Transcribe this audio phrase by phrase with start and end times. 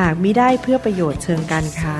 [0.00, 1.98] หากมิได้เพื่อประโยชน์เชิงการค้า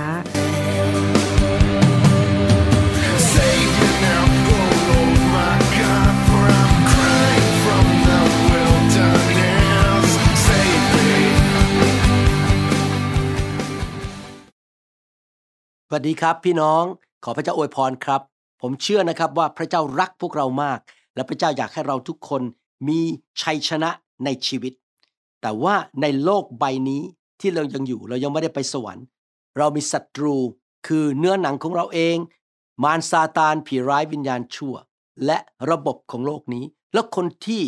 [15.95, 16.85] สวัสดีครับพี่น้อง
[17.25, 18.21] ขอพระเจ้าอวยพรครับ
[18.61, 20.79] ผมเชื่อนะครับว่าพระเจ้ารักพวกเรามาก
[21.15, 22.43] และพระเจ้าอยากให้เราทุกคน
[22.89, 23.01] มี
[23.43, 23.91] ชัยชนะ
[24.25, 24.73] ในชีวิต
[25.43, 27.03] แต่ว่าในโลกใบนี้
[27.43, 29.05] ที่เรายังอยู่เรายังไม่ได้ไปสวรรค์
[29.59, 30.37] เรามีศัตรู
[30.87, 32.17] คือเนื้อหนังของเราเอง
[32.83, 34.75] มารซาตานผีร้ายวิญญาณชั่ว
[35.27, 35.39] และ
[35.71, 37.63] ระบบของโลกนี้ แล้วคนที่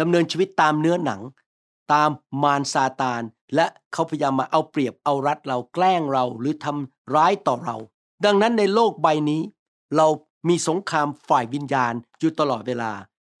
[0.00, 1.20] ดำเนินชีวิตตามเนื้อหนัง
[1.92, 2.10] ตาม
[2.42, 3.22] มารซาตาน
[3.54, 7.76] และเขาพยายามมาเอาเปรียบเอารัดเราแกล้งเราหรือทำร้ายต่อเรา
[8.24, 9.42] ดังนั้นในโลกใบนี้
[9.96, 10.06] เรา
[10.48, 12.92] มีสงครามฝ่ายวิญญาณอยู่ตลอดเวลา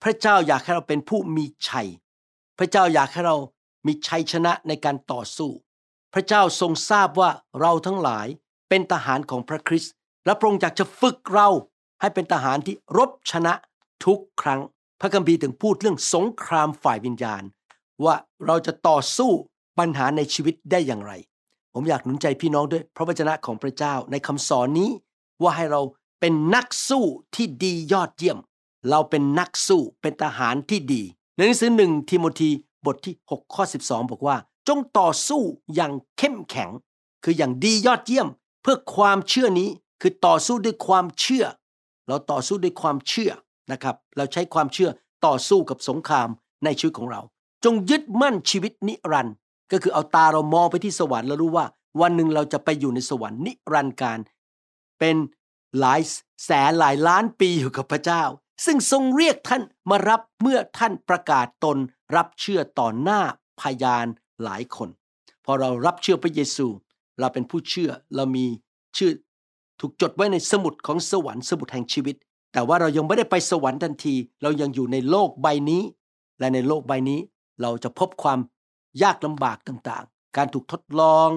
[0.02, 1.88] พระเจ้าอยากให้เราเป็นผู้มีชัย
[2.58, 3.36] พระเจ้าอยากให้เรา
[3.86, 5.50] มีชัยชนะในการต่อสู้
[6.14, 8.26] พระเจ้าทรงทราบว่าเราทั้งหลาย
[8.68, 9.92] เป็นทหารของพระคริสต์
[10.24, 11.48] และพระองค์อยากจะฝึกเรา
[12.00, 13.54] ให้เป็นทหารที่รบชนะ
[14.04, 14.60] ทุกครั้ง
[15.00, 17.42] พระคัมภีร์ถึงพูดเรื่องสงครามฝ่ายวิญญาณ
[18.04, 18.14] ว่า
[18.46, 19.30] เราจะต่อสู้
[19.78, 21.12] ปัญหาในชีวิตได้อย่างไร
[21.74, 24.90] ผมอยากหนุนใจพี่น้องด้วยพระวจนะของพระเจ้าในคำสอนนี้
[25.42, 25.82] ว่าให้เรา
[26.20, 27.04] เป็นนักสู้
[27.34, 28.38] ที่ดียอดเยี่ยม
[28.90, 31.02] เราเป็นนักสู้เป็นทหารที่ดี
[31.36, 32.50] ในหนังสือหนึ่งทิโมธี
[32.86, 34.36] บทที่ 6 ข้อ 12 บอกว่า
[34.68, 35.42] จงต่อสู้
[35.74, 36.70] อย่างเข้มแข็ง
[37.24, 38.28] คืออย่างดียอดเยี่ยม
[38.62, 39.68] เพื่อความเชื่อนี้
[40.00, 41.44] คือต่อสู้ด้วยความเชื่อ
[42.08, 43.30] เราต่อสู้ด้วยความเชื่อ
[43.72, 44.90] นะครับ เราใช้ความเชื่อ
[45.26, 46.28] ต่อสู้กับสงคราม
[46.64, 47.20] ในชีวิตของเรา
[47.64, 49.34] จงยึดมั่นชีวิตนิรันดร์
[49.72, 51.66] ก็คือเอาตาเรามองไปที่สวรรค์แล้วรู้ว่า
[52.00, 54.18] วันหนึ่งเราจะไปอยู่ในสวรรค์นิรันดร์การ
[54.98, 55.16] เป็น
[55.78, 56.00] หลาย
[56.44, 58.22] แสนหลายล้านปีอยู่กับพระเจ้า
[58.64, 61.78] ซึ่งทรงเรียกท่านมารับเมื่อท่านประกาศตน
[62.16, 63.20] รับเชื่อต่อหน้า
[63.60, 64.06] พยาน
[64.44, 64.88] หลายคน
[65.44, 66.66] พอเรารับเชื่อพระเยซู
[67.20, 68.46] เราเป็นผู้เชื่อเรามี
[68.96, 69.10] ชื่อ
[69.80, 72.16] ถูกจดไว้ในสมุดของสวรรค์สมุดแห่งชีวิต
[72.52, 75.82] แต่ว่าเรายังไม่ได้ไปสวรรค์ทันที เรายังอยู่ในโลกใบนี้
[76.38, 77.20] และในโลกใบนี้
[77.62, 78.38] เราจะพบความ
[79.02, 81.28] ยากลำบากต่างๆ การถูกทดลอง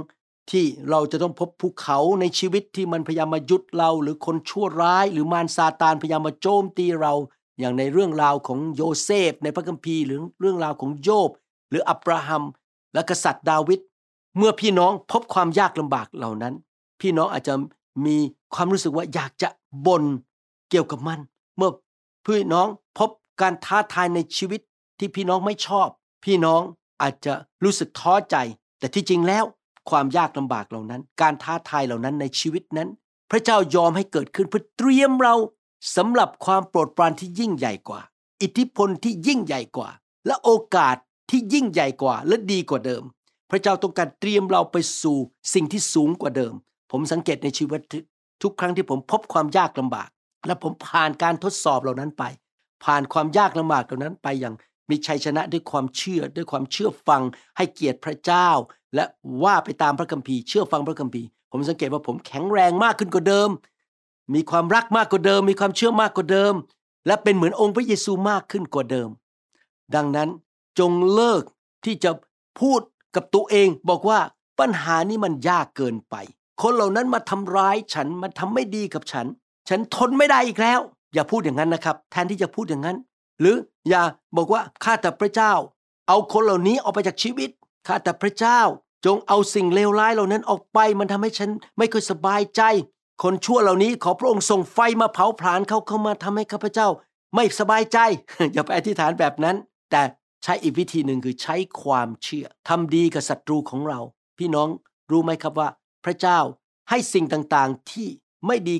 [0.51, 7.13] ที่เราจะต้องพบภูเขาในชีวิตที่มันพยายามมายุดเรา หรือคนชั่วร้าย หรือมารซาตานพยายามมาโจมตีเรา
[7.59, 11.31] อย่างในเรื่องราวของโยเซฟในพระคัมภีร์หรือเรื่องราวของโยบ
[11.69, 12.43] หรืออับราฮัม
[12.93, 13.79] และกษัตริย์ดาวิด
[14.37, 16.53] เมื่อพี่น้องพบความยากลำบากเหล่านั้น
[17.01, 17.53] พี่น้องอาจจะ
[18.05, 18.17] มี
[18.53, 19.49] ความรู้สึกว่าอยากจะ
[19.85, 20.03] บ่น
[20.69, 21.19] เกี่ยวกับมัน
[21.57, 21.71] เมื่อ
[22.25, 22.67] พี่น้อง
[22.97, 23.09] พบ
[23.41, 24.61] การท้าทายในชีวิต
[24.99, 25.87] ที่พี่น้องไม่ชอบ
[26.25, 26.61] พี่น้อง
[27.01, 27.33] อาจจะ
[27.63, 28.35] รู้สึกท้อใจ
[28.79, 29.43] แต่ที่จริงแล้ว
[29.89, 32.89] ความยากลำบากเหล่านั้น การท้าทายเหล่านั้นในชีวิตนั้น
[33.31, 35.35] พระเจ้ายอมให้เกิดขึ้นเพื่อเตรียมเรา
[35.95, 38.01] สำหรับความโปรดปรานที่ยิ่งใหญ่กว่า
[38.41, 39.89] อิทธิพลที่ยิ่งใหญ่กว่า
[40.25, 40.95] และโอกาส
[41.29, 43.03] ที่ยิ่งใหญ่กว่าและดีกว่าเดิม
[43.49, 45.17] พระเจ้าต้องการเตรียมเราไปสู่
[45.53, 46.53] สิ่งที่สูงกว่าเดิม
[46.91, 47.81] ผมสังเกตในชีวิต
[48.43, 50.09] ทุกครั้งที่ผมพบความยากลำบาก
[50.47, 52.23] และผมผ่านการทดสอบเหล่านั้นไป
[52.83, 54.55] ผ่านความยากลำบากเหล่านั้นไปอย่าง
[54.89, 57.21] มีชัยชนะด้วยความเชื่อด้วยความเชื่อฟัง
[57.57, 58.49] ให้เกียรติพระเจ้า
[58.95, 59.05] และ
[59.43, 63.49] ว่าไปตามพระคัมภีร์เชื่อฟังพระคัมภีร์ ผมสังเกตว่าผมแข็งแรงมากขึ้นกว่าเดิม
[64.33, 66.53] มีความรักมากกว่าเดิม มีความเชื่อมากกว่าเดิม
[67.07, 69.09] และเป็นเหมือนองค์พระเยซูมากขึ้นกว่าเดิม
[69.95, 70.29] ดังนั้น
[70.79, 71.43] จงเลิก
[71.85, 72.11] ที่จะ
[72.59, 72.81] พูด
[73.15, 74.19] กับตัวเอง บอกว่า
[74.59, 76.15] ปัญหานี้มันยากเกินไป
[76.61, 79.25] คนเหล่านั้นมาทำร้ายฉันมาทำไม่ดีกับฉัน
[79.69, 80.79] ฉันทนไม่ได้อีกแล้ว
[81.13, 82.97] อย่าพูดอย่างนั้นนะครับ แทนที่จะพูดอย่างนั้น
[83.39, 83.55] หรือ
[83.89, 84.01] อย่า
[84.37, 85.53] บอกว่าข้าแต่พระเจ้า
[86.07, 87.49] เอาคนเหล่านี้ออกไปจากชีวิต
[87.87, 88.59] ข้าแต่พระเจ้า
[89.05, 92.61] จงเอาสิ่งเลวร้ายเหล่านั้นออกไป มันทำให้ฉันไม่ค่อยสบายใจ
[93.23, 96.87] คนชั่วเหล่านี้ขอพระองค์ส่งไฟมาเผาผลาญเขาเข้ามาทำให้ข้าพเจ้า
[97.35, 97.97] ไม่สบายใจ
[98.53, 99.55] อย่าไปอธิษฐานแบบนั้น
[99.91, 100.01] แต่
[100.43, 103.99] ใช้อีกวิธีหนึ่งคือใช้ความเชื่อทำดีกับศัตรูของเรา
[104.37, 104.67] พี่น้อง
[105.11, 105.69] รู้ไหมครับว่า
[106.05, 106.39] พระเจ้า
[106.89, 108.07] ให้สิ่งต่างๆที่
[108.47, 108.75] ไม่ดี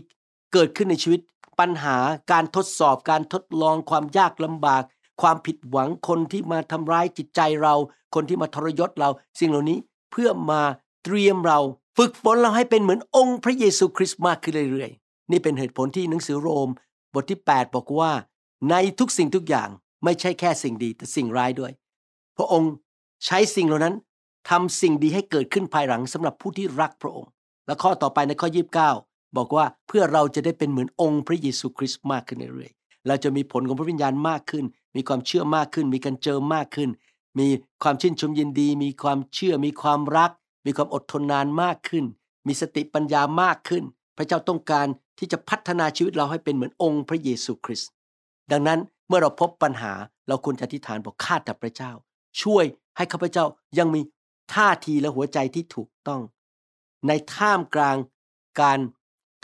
[0.54, 1.22] เกิดขึ้นในชีวิต
[1.60, 1.98] ปัญหา
[2.32, 4.84] การทดสอบการทดลองความยากลำบาก
[5.22, 7.76] ความผิดหวังคนที่มาทำร้ายจิตใจเรา
[8.16, 9.10] คนที่มาทรยศเรา
[9.40, 9.80] สิ่งเหล่านี้
[10.12, 10.62] เพื่อมา
[11.04, 11.60] เตรียมเรา
[11.98, 16.70] ฝึกฝนเราให้เป็นเหมือนองค์พระเยซูคริสต์มากขึ้นเรื่อยๆ นี่เป็นเหตุผลที่หนังสือโรม
[17.14, 18.12] บทที่ 8 บอกว่า
[18.70, 19.70] ในทุกสิ่งทุกอย่าง
[20.04, 21.72] ไม่ใช่แค่สิ่งดีแต่สิ่งร้ายด้วย
[22.38, 22.72] พระองค์
[23.26, 23.96] ใช้สิ่งเหล่านั้น
[24.50, 27.32] ทำสิ่งดีให้เกิดขึ้นภายหลังสำหรับผู้ที่รักพระองค์
[27.66, 28.50] และข้อต่อไปในข้อ
[28.92, 34.66] 29 บอกว่าเพื่อเราจะได้เป็นเหมือนองค์พระเยซูคริสต์มากขึ้นเรื่อยๆเราจะมีผลของพระวิญญาณมากขึ้น
[34.96, 36.90] มีความเชื่อมากขึ้น มีการเจิมมากขึ้น
[37.40, 37.48] มี
[37.84, 40.32] ความชื่นชมยินดี มีความเชื่อ มีความรัก
[40.66, 42.06] มีความอดทนนานมากขึ้น
[42.48, 43.84] มีสติปัญญามากขึ้น
[44.18, 44.88] พระเจ้าต้องการ
[45.20, 47.90] ที่จะพัฒนาชีวิตเราให้เป็นเหมือนองค์พระเยซูคริสต์
[48.52, 49.94] ดังนั้น เมื่อเราพบปัญหา
[50.28, 51.92] เราควรจะอธิษฐานบอกข้าแต่พระเจ้า
[52.42, 52.66] ช่วย
[52.98, 53.46] ให้ข้าพเจ้า
[53.80, 54.02] ยังมี
[54.54, 56.22] ท่าทีและหัวใจที่ถูกต้อง
[57.08, 57.98] ในท่ามกลาง
[58.62, 58.80] การ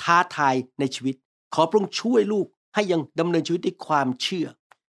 [0.01, 1.15] ท้าทายในชีวิต
[1.53, 4.47] ขอพระองค์ช่วยลูกให้ยังดำเนินชีวิตด้วยความเชื่อ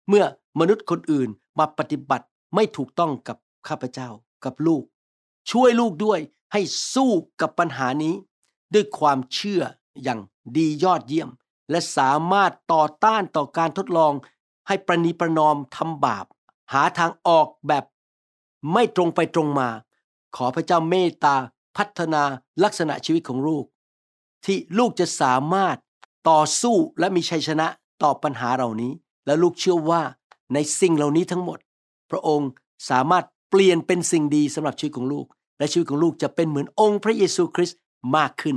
[0.07, 0.25] เมื่อ
[0.59, 1.29] มนุษย์คนอื่น
[1.59, 2.25] มาปฏิบัติ
[2.55, 3.37] ไม่ถูกต้องกับ
[3.67, 4.09] ข้าพเจ้า
[4.45, 4.83] กับลูก
[5.51, 6.19] ช่วยลูกด้วย
[6.53, 6.61] ให้
[6.93, 7.11] สู้
[7.41, 8.15] กับปัญหานี้
[8.73, 9.61] ด้วยความเชื่อ
[10.03, 10.19] อย่าง
[10.57, 11.29] ดียอดเยี่ยม
[11.69, 14.13] และสามารถต่อต้านต่อการทดลอง
[14.67, 16.25] ให้ประนีประนอมทำบาป
[16.73, 17.83] หาทางออกแบบ
[18.73, 19.69] ไม่ตรงไปตรงมา
[20.35, 21.35] ขอพระเจ้าเมตตา
[21.77, 22.23] พัฒนา
[22.63, 23.65] ลักษณะชีวิตของลูก
[24.45, 25.77] ที่ลูกจะสามารถ
[26.29, 27.67] ต่อสู้และมีชัยชนะ
[28.03, 28.91] ต่อปัญหาเหล่านี้
[29.25, 30.01] และลูกเชื่อว่า
[30.53, 31.59] ในสิ่งเหล่านี้ทั้งหมด
[32.11, 32.49] พระองค์
[32.89, 35.25] สามารถเปลี่ยนเป็นสิ่งดีสำหรับชีวิตของลูก
[35.57, 37.79] และชีวิตของลูกจะเป็นเหมือนองค์พระเยซูคริสต์
[38.15, 38.55] มากขึ้น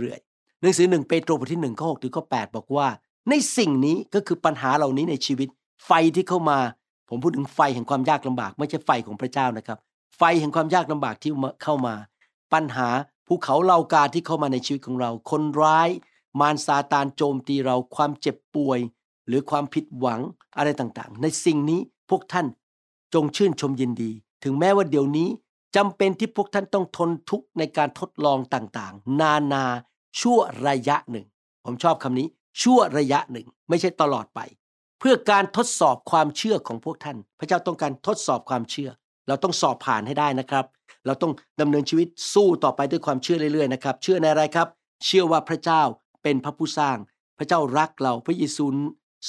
[0.00, 2.88] เรื่อยๆหนังสือหนึ่งเปโตรบทที่หนึ่งข้อหกถึงข้อแปดบอกว่า
[3.30, 5.48] ในสิ่งนี้ก็คือปัญหาเหล่านี้ในชีวิต
[5.86, 6.58] ไฟที่เข้ามา
[7.08, 9.78] ผมพูดถึงไฟแห่งความยากลำบาก ไม่ใช่ไฟของพระเจ้านะครับ
[10.16, 11.32] ไฟแห่งความยากลำบากที่
[11.62, 11.94] เข้ามา
[12.52, 12.88] ปัญหา
[13.26, 15.88] ภูเขาเหล่ากาที่เข้ามาในชีวิตของเรา คนร้าย
[16.40, 18.78] มารซาตานโจมตีเราความเจ็บป่วย
[19.26, 20.20] หรือความผิดหวัง
[20.56, 21.80] อะไรต่างๆ ในสิ่งนี้
[22.10, 22.46] พวกท่าน
[23.14, 24.10] จงชื่นชมยินดี
[24.44, 25.28] ถึงแม้ว่าเดี๋ยวนี้
[25.76, 29.64] จำเป็นที่พวกท่านต้องทนทุกข์ในการทดลองต่างๆ นานา
[30.20, 31.26] ชั่วระยะหนึ่ง
[31.64, 32.28] ผมชอบคำนี้
[32.62, 34.40] ชั่วระยะหนึ่ง ไม่ใช่ตลอดไป
[34.98, 38.90] เพื่อการทดสอบความเชื่อของพวกท่าน พระเจ้าต้องการทดสอบความเชื่อ
[39.28, 40.64] เราต้องสอบผ่านให้ได้นะครับ
[41.06, 44.68] เราต้องดำเนินชีวิตสู้ต่อไปด้วยความเชื่อเรื่อยๆนะครับ เชื่อในอะไรครับ
[45.06, 45.82] เชื่อว่าพระเจ้า
[46.22, 46.96] เป็นพระผู้สร้าง
[47.38, 48.64] พระเจ้ารักเราพระเยซู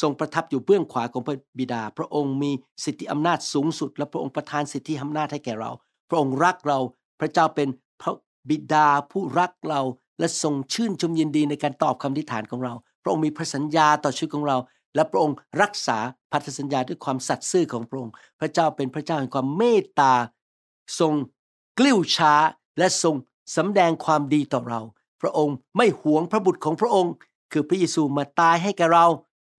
[0.01, 2.51] ทรงประทับอยู่เบื้องขวาของพระบิดา พระองค์มี
[2.86, 5.72] สิทธิอำนาจสูงสุด และพระองค์ประทานสิทธิอำนาจให้แก่เรา
[6.10, 6.80] พระองค์รักเรา
[7.19, 7.69] พระเจ้าเป็น
[8.01, 8.13] พระ
[8.50, 9.81] บิดาผู้รักเรา
[10.19, 12.74] และทรงชื่นชมยินดีในการตอบคำอธิฐานของเรา
[13.04, 14.57] พระองค์มีพระสัญญาต่อชีวิตของเรา
[14.96, 15.98] และพระองค์รักษา
[16.31, 20.13] พันธสัญญาด้วยความสัตย์ซื่อของพระองค์ พระเจ้าเป็นพระเจ้าแห่งความเมตตา
[21.00, 21.13] ทรง
[21.80, 22.34] กลิ้วช้า
[22.78, 23.16] และทรง
[23.56, 24.81] สำแดงความดีต่อเรา
[25.22, 27.13] พระองค์ไม่หวงพระบุตรของพระองค์
[27.51, 29.06] คือพระเยซูมาตายให้แก่เรา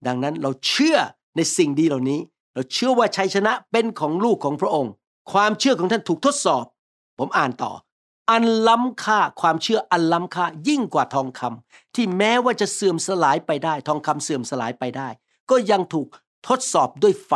[0.07, 0.97] ดังนั้นเราเชื่อ
[1.35, 2.19] ในสิ่งดีเหล่านี้
[2.53, 4.91] เราเชื่อว่าชัยชนะเป็นของลูกของพระองค์
[5.31, 6.65] ความเชื่อของท่านถูกทดสอบ
[7.19, 7.71] ผมอ่านต่อ
[8.29, 15.09] อันล้ำค่าความเชื่ออันล้ำค่ายิ่งกว่าทองคำที่แม้ว่าจะเสื่อมสลายไปได้ ทองคำเสื่อมสลายไปได้
[15.49, 16.07] ก็ยังถูก
[16.47, 17.33] ทดสอบด้วยไฟ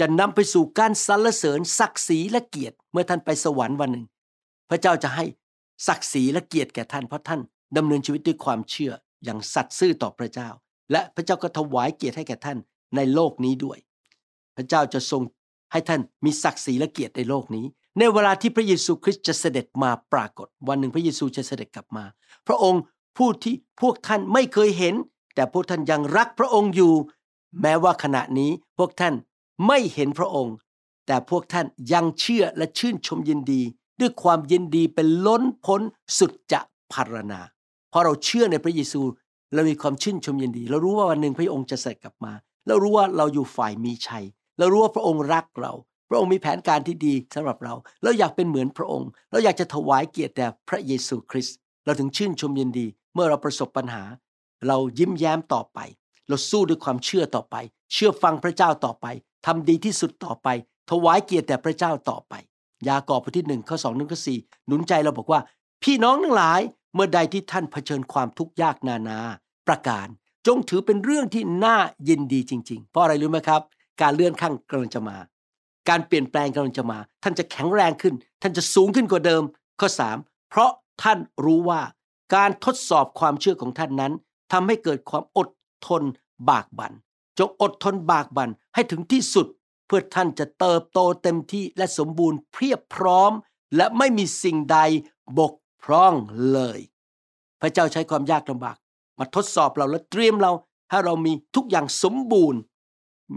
[0.00, 4.06] จะนำไปสู่การสรรเสริญศักดิ์ศรีและเกียรติเมื่อท่านไปสวรรค์วันหนึ่ง
[4.70, 5.24] พระเจ้าจะให้
[5.86, 7.40] ศักดิ์ศรีและเกียรติแก่ท่านเพราะท่าน
[7.76, 8.92] ดำเนินชีวิตด้วยความเชื่อ
[9.24, 10.48] อย่างสัตย์ซื่อต่อพระเจ้า
[10.92, 12.58] และพระเจ้าก็ถวายเกียรติให้แก่ท่าน
[12.96, 13.78] ในโลกนี้ด้วย
[14.56, 15.22] พระเจ้าจะทรง
[15.72, 17.66] ให้ท่านมีศักดิ์ศรีและเกียรติในโลกนี้
[17.98, 22.04] ในเวลาที่พระเยซูคริสต์จะเสด็จมาปรากฏ วันหนึ่งพระเยซูจะเสด็จกลับมา
[22.46, 22.82] พระองค์
[23.16, 24.94] ผู้ที่พวกท่านไม่เคยเห็น
[25.34, 26.94] แต่พวกท่านยังรักพระองค์อยู่
[27.62, 29.14] แม้ว่าขณะนี้พวกท่าน
[29.66, 30.54] ไม่เห็นพระองค์
[31.06, 33.62] แต่พวกท่านยังเชื่อและชื่นชมยินดี
[34.00, 35.80] ด้วยความยินดีเป็นล้นพ้น
[36.18, 36.60] สุดจะ
[36.92, 37.40] พารณา
[37.90, 39.00] เพราะเราเชื่อในพระเยซู
[39.54, 42.32] เรามีความชื่นชมยินดี เรารู้ว่าวันหนึ่งพระองค์จะเสด็จกลับมา
[42.66, 44.24] เรารู้ว่าเราอยู่ฝ่ายมีชัย
[44.58, 45.72] เรารู้ว่าพระองค์รักเรา
[46.08, 54.04] พระองค์มีแผนการที่ดีสำหรับเรา เราอยากเป็นเหมือนพระองค์ เราอยากจะถวายเกียรติแด่พระเยซูคริสต์ เราถึงชื่นชมยินดี เมื่อเราประสบปัญหา
[54.68, 55.78] เรายิ้มแย้มต่อไป
[56.28, 57.56] เราสู้ด้วยความเชื่อต่อไป
[57.92, 59.06] เชื่อฟังพระเจ้าต่อไป
[59.46, 60.48] ทำดีที่สุดต่อไป
[60.90, 62.34] ถวายเกียรติแด่พระเจ้าต่อไป
[62.88, 65.40] ยากอบบทที่หนึ่งข้อสองหนึ่งข้อสี่หนุนใจเราบอกว่า
[65.82, 66.60] พี่น้องทั้งหลาย
[66.94, 69.18] เมื่อใดที่ท่านเผชิญความทุกข์ยากนานา
[69.68, 70.06] ประการ
[70.46, 71.76] จงถือเป็นเรื่องที่น่า
[72.08, 73.62] ยินดีจริง ๆ เพราะอะไรรู้ไหมครับ
[74.02, 75.16] การเลื่อนขั้นกำลังจะมา
[75.88, 79.42] การเปลี่ยนแปลงกำลังจะมา ท่านจะแข็งแรงขึ้น ท่านจะสูงขึ้นกว่าเดิม
[79.80, 80.16] ข้อสาม
[80.50, 80.70] เพราะ
[81.02, 81.80] ท่านรู้ว่า
[82.34, 84.12] การทดสอบความเชื่อของท่านนั้น
[84.52, 85.48] ทำให้เกิดความอด
[85.86, 86.02] ทน
[86.50, 86.92] บากบัน่น
[87.38, 89.46] จงอดทนบากบั่นให้ถึงที่สุด
[89.86, 93.32] เพื่อท่านจะเติบโตเต็มที่และสมบูรณ์เพียบพร้อม
[93.76, 94.78] และไม่มีสิ่งใด
[95.38, 96.14] บกพร่อง
[96.52, 96.78] เลย
[97.60, 98.76] พระเจ้าใช้ความยากลำบาก
[99.18, 100.52] มาทดสอบเราและเตรียมเรา
[100.90, 102.60] ให้เรามีทุกอย่างสมบูรณ์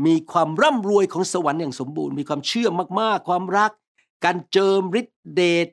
[0.06, 3.72] มีความร่ำรวยของสวรรค์อย่างสมบูรณ์ มีความเชื่อมากๆ ความรัก
[4.26, 5.68] การเจิมฤทธิเดช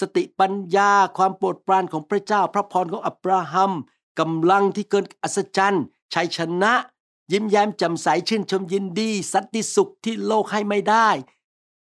[0.00, 3.72] สติปัญญา ความโปรดปรานของพระเจ้า พระพรของอับราฮัม
[4.20, 5.84] กำลังที่เกินอัศจรรย์
[6.14, 6.72] ชัยชนะ
[7.32, 11.08] ยิ้มแย้มแจ่มใสชื่นชมยินดี สันติสุขที่โลกให้ไม่ได้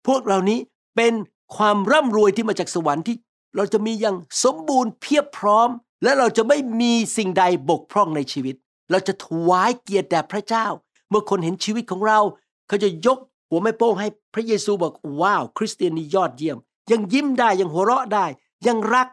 [0.07, 0.59] พวกเหล่านี้
[0.95, 1.13] เป็น
[1.55, 3.15] ความร่ำรวยที่มาจากสวรรค์ที่
[3.55, 5.69] เราจะมีอย่างสมบูรณ์เพียบพร้อม
[6.03, 8.55] และเราจะไม่มีสิ่งใดบกพร่องในชีวิต
[8.91, 10.67] เราจะถวายเกียรติแด่พระเจ้า
[11.11, 12.19] เมื่อคนเห็นชีวิตของเรา
[12.67, 13.17] เขาจะยก
[13.49, 16.57] หัวแม่โป้งให้พระเยซูบอกว้าวคริสเตียนนี่ยอดเยี่ยม
[16.91, 18.25] ยังยิ้มได้ยังหัวเราะได้
[18.67, 19.07] ยังรัก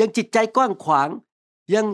[0.00, 1.08] ยังจิตใจกว้างขวาง
[1.74, 1.86] ยัง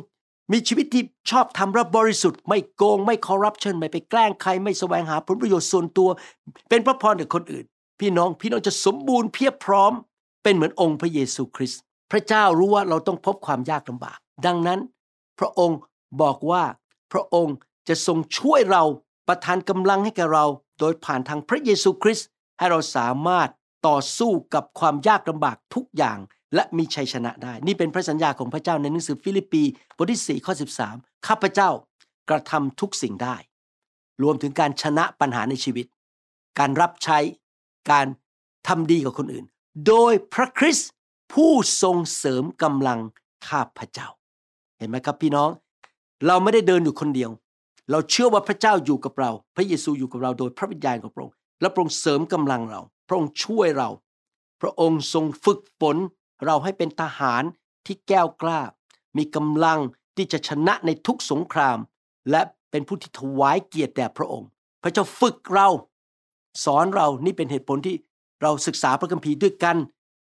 [0.52, 6.08] มีชีวิตที่ชอบทำและบริสุทธิ์ ไม่โกงไม่คอร์รัปชันไม่ไปแกล้งใครไม่แสวงหาผลประโยชน์ส่วนตัว
[6.68, 7.64] เป็นพระพรแก่คนอื่น
[8.00, 9.92] พี่น้องพี่น้องจะสมบูรณ์เพียบพร้อม
[10.42, 14.80] เป็นเหมือนองค์พระเยซูคริสต์พระเจ้ารู้ว่าเราต้องพบความยากลำบาก ดังนั้น
[15.38, 15.78] พระองค์
[16.22, 16.62] บอกว่า
[17.12, 17.56] พระองค์
[17.88, 18.84] จะทรงช่วยเรา
[19.28, 20.44] ประทานกำลังให้แก่เรา
[20.80, 22.28] โดยผ่านทางพระเยซูคริสต์
[22.58, 23.48] ให้เราสามารถ
[23.86, 26.18] ต่อสู้กับความยากลำบากทุกอย่าง
[26.54, 29.62] และมีชัยชนะได้ นี่เป็นพระสัญญาของพระเจ้าในหนังสือฟิลิปปี
[29.96, 30.54] บทที่4ข้อ
[30.88, 31.70] 13 ข้าพเจ้า
[32.30, 33.36] กระทำทุกสิ่งได้
[34.22, 35.86] รวมถึงการชนะปัญหาในชีวิต
[36.58, 37.18] การรับใช้
[37.90, 38.06] การ
[38.68, 39.44] ทำดีกับคนอื่น
[39.86, 40.90] โดยพระคริสต์
[41.32, 41.52] ผู้
[41.82, 43.00] ทรงเสริมกำลัง
[43.48, 44.08] ข้าพเจ้า
[44.78, 45.50] เห็นไหมครับพี่น้อง
[46.26, 47.30] เราไม่ได้เดินอยู่คนเดียว
[47.90, 53.88] เราเชื่อว่าพระเจ้าอยู่กับเรา พระเยซูอยู่กับเราโดยพระวิญญาณของพระองค์ และพระองค์เสริมกำลังเรา พระองค์ช่วยเรา
[54.62, 55.96] พระองค์ทรงฝึกฝน
[56.46, 57.42] เราให้เป็นทหาร
[57.86, 58.60] ที่แก้วกล้า
[59.16, 59.78] มีกำลัง
[60.16, 61.78] ที่จะชนะในทุกสงคราม
[62.30, 64.48] และเป็นผู้ที่ถวายเกียรติแด่พระองค์
[64.82, 65.68] พระเจ้าฝึกเรา
[66.64, 67.96] สอนเรา นี่เป็นเหตุผลที่
[68.42, 69.76] เราศึกษาพระคัมภีร์ด้วยกัน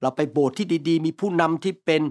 [0.01, 2.01] เราไปโบสถ์ที่ดี ๆ มีผู้นำที่เป็น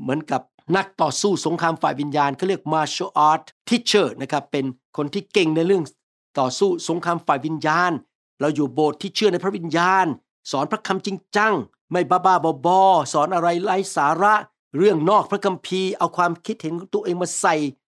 [0.00, 0.42] เหมือนกับ
[0.76, 4.64] นักต่อสู้สงครามฝ่ายวิญญาณเขาเรียก martial art teacher นะครับ เป็น
[4.96, 5.82] คนที่เก่งในเรื่อง
[6.38, 7.92] ต่อสู้สงครามฝ่ายวิญญาณ
[8.40, 10.06] เราอยู่โบสถ์ที่เชื่อในพระวิญญาณ
[10.50, 11.52] สอนพระคำจริงจัง
[11.92, 12.80] ไม่บ้าบ้าบอบอ
[13.12, 14.34] สอนอะไรไร้สาระ
[14.78, 17.54] เรื่องนอกพระคัมภีร์ เอาความคิดเห็นของตัวเองมาใส่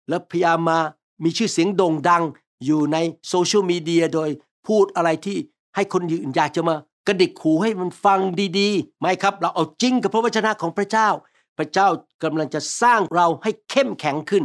[0.09, 0.79] แล้วพยายามมา
[1.25, 2.23] มีชื่อเสียงโด่งดัง
[2.65, 2.97] อยู่ใน
[3.29, 4.31] โซเชียลมีเดียโดย
[4.67, 5.37] พูดอะไรที่
[5.75, 8.21] ให้คนอื่นอยากจะมากระดิกหูให้มันฟัง
[8.59, 11.09] ดีๆ ไม่ครับ เราเอาจริงกับพระวจนะของพระเจ้า
[11.59, 11.89] พระเจ้า
[12.25, 14.45] กำลังจะสร้างเราให้เข้มแข็งขึ้น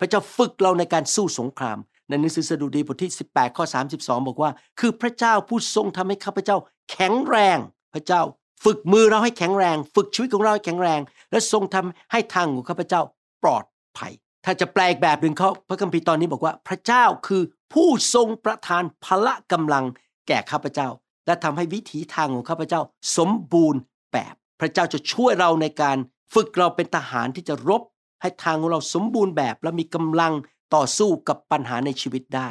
[0.00, 3.64] พระเจ้าฝึกเราในการสู้สงคราม ในหนังสือสดุดีบทที่ 18 ข้อ
[3.96, 4.50] 32 บอกว่า
[4.80, 6.56] คือพระเจ้าผู้ทรงทำให้ข้าพเจ้า
[6.90, 7.58] แข็งแรง
[7.94, 8.22] พระเจ้า
[8.64, 11.00] ฝึกมือเราให้แข็งแรง ฝึกชีวิตของเราให้แข็งแรง
[11.30, 13.00] และทรงทำให้ทางของข้าพเจ้า
[13.42, 13.64] ปลอด
[13.98, 14.12] ภัย
[14.44, 19.84] ถ้าจะแปลอีกแบบหนึ่งเขาพระคัมภีร์ตอนนี้บอกว่า พระเจ้าคือผู้ทรงประทานพละกำลัง
[20.28, 20.88] แก่ข้าพเจ้า
[21.26, 22.80] และทำให้วิถีทางของข้าพเจ้า
[23.16, 23.80] สมบูรณ์
[24.12, 25.96] แบบ พระเจ้าจะช่วยเราในการ
[26.34, 27.82] ฝึกเราเป็นทหารที่จะรบ
[28.20, 30.32] ให้ทางของเราสมบูรณ์แบบและมีกำลัง
[30.74, 32.48] ต่อสู้กับปัญหาในชีวิตได้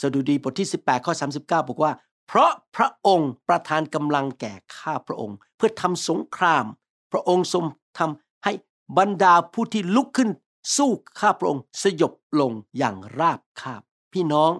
[0.00, 1.92] สดุดีบทที่ 18 ข้อ 39 บอกว่า
[2.26, 6.64] เพราะพระองค์ประทานกำลังแก่ข้าพระองค์ เพื่อทำสงคราม
[7.12, 7.64] พระองค์ทรง
[7.98, 8.52] ทำให้
[8.98, 10.30] บรรดาผู้ที่ลุกขึ้น
[10.76, 13.82] สู้ข้าพระองค์สยบลงอย่างราบคาบ
[14.12, 14.50] พี่น้อง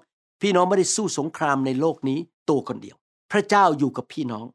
[0.43, 2.97] พี่น้องไม่ได้สู้สงครามในโลกนี้ตัวคนเดียว
[3.33, 4.47] พระเจ้าอยู่กับพี่น้อง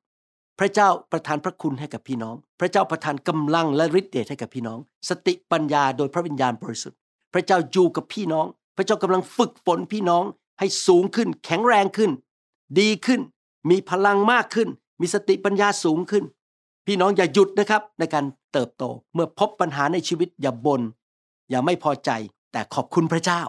[0.60, 4.80] พระเจ้าประทานพระคุณให้กับพี่น้อง พระเจ้าประทานกำลังและฤทธิ์เดชให้กับพี่น้อง
[5.10, 6.98] สติปัญญาโดยพระวิญญาณบริสุทธิ์
[7.34, 8.46] พระเจ้าอยู่กับพี่น้อง
[8.78, 10.24] พระเจ้ากำลังฝึกฝนพี่น้อง
[10.60, 12.12] ให้สูงขึ้น แข็งแรงขึ้น
[12.80, 13.22] ดีขึ้น
[13.70, 14.70] มีพลังมากขึ้น
[15.02, 16.24] มีสติปัญญาสูงขึ้น
[16.86, 18.84] พี่น้องอย่าหยุดนะครับในการเติบโต
[19.14, 20.82] เมื่อพบปัญหาในชีวิตอย่าบน่น
[21.50, 22.10] อย่าไม่พอใจ
[22.52, 23.42] แต่ขอบคุณพระเจ้า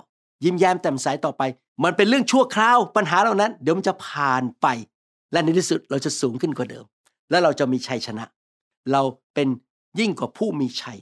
[0.44, 1.42] ยิ้มแย้มแจ่มใสต่อไป
[1.84, 4.66] มันเป็นเรื่องชั่วคราวปัญหาเหล่านั้น เดี๋ยวมันจะผ่านไป
[5.32, 6.84] และในที่สุดเราจะสูงขึ้นกว่าเดิม
[7.30, 8.24] และเราจะมีชัยชนะ
[8.92, 9.02] เรา
[9.34, 9.48] เป็น
[10.00, 10.98] ยิ่งกว่าผู้มีชัย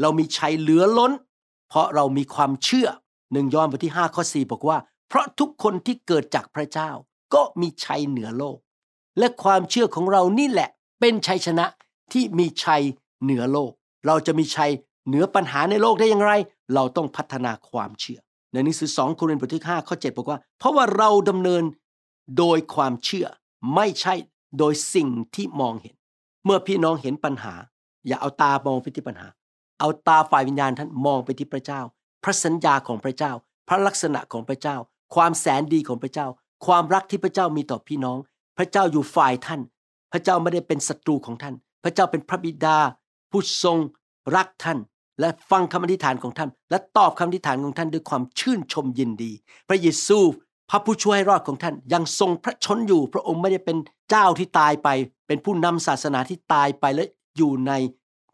[0.00, 1.12] เรามีชัยเหลือล้น
[1.68, 2.88] เพราะเรามีความเชื่อ
[3.32, 6.90] หนึ่งยอห์นบทที่5ข้อ4บอกว่า เพราะทุกคนที่เกิดจากพระเจ้า
[7.34, 8.58] ก็มีชัยเหนือโลก
[9.18, 10.68] และความเชื่อของเรานี่แหละ
[11.00, 11.66] เป็นชัยชนะ
[12.12, 12.82] ที่มีชัย
[13.22, 13.72] เหนือโลก
[14.06, 14.70] เราจะมีชัย
[15.06, 16.32] เหนือปัญหาในโลกได้อย่างไร
[16.74, 18.20] เราต้องพัฒนาความเชื่อ
[18.52, 21.62] ในหนังสือ2โครินธ์บทที่5ข้อ7บอกว่า เพราะว่าเราดำเนิน
[22.38, 23.26] โดยความเชื่อ
[23.74, 24.14] ไม่ใช่
[24.58, 25.94] โดยสิ่งที่มองเห็น
[26.44, 27.54] เมื่อพี่น้องเห็นปัญหา
[28.06, 29.28] อย่าเอาตามองไปที่ปัญหา
[29.80, 31.80] เอาตาฝ่ายวิญญาณท่านมองไปที่พระเจ้า
[32.24, 33.32] พระสัญญาของพระเจ้า
[33.68, 34.76] พระลักษณะของพระเจ้า
[35.14, 36.26] ความแสนดีของพระเจ้า
[36.66, 38.18] ความรักที่พระเจ้ามีต่อพี่น้อง
[38.58, 39.60] พระเจ้าอยู่ฝ่ายท่าน
[40.12, 42.78] พระเจ้าไม่ได้เป็นศัตรูของท่าน พระเจ้าเป็นพระบิดา
[43.30, 43.78] ผู้ทรง
[44.36, 44.78] รักท่าน
[45.20, 49.32] และฟังคำอธิษฐานของท่าน และตอบคำอธิษฐานของท่านด้วยความชื่นชมยินดี
[49.68, 50.18] พระเยซู
[50.70, 53.76] พระผู้ช่วยรอดของท่านยังทรงพระชนอยู่ พระองค์ไม่ได้เป็น
[54.10, 54.88] เจ้าที่ตายไป
[55.26, 57.04] เป็นผู้นำศาสนาที่ตายไปและ
[57.36, 57.72] อยู่ใน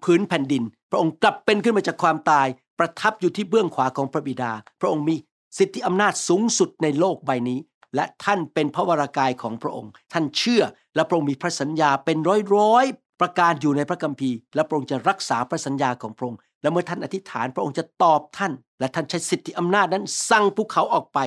[0.05, 2.47] พื้นแผ่นดิน พระองค์กลับเป็นขึ้นมาจากความตาย
[2.79, 5.17] ประทับอยู่ที่เบื้องขวาของพระบิดา พระองค์มี
[5.59, 7.59] สิทธิอำนาจสูงสุดในโลกใบนี้
[7.95, 10.63] และท่านเป็นพระวรากายของพระองค์ ท่านเชื่อ
[10.95, 12.85] และพระองค์มีพระสัญญาเป็นร้อยร้อย
[13.21, 21.19] ประการอยู่ในพระคัมภีร์ และพระองค์จะรักษาพระสัญญาของพระองค์และเมื่อท่านอธิษฐานพระองค์จะตอบท่าน และท่านใช้สิทธิอำนาจนั้นสั่งภูเขาออกไป